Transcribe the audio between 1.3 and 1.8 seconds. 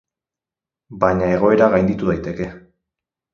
egoera